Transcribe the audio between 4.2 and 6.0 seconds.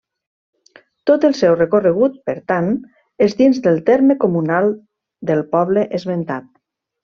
comunal del poble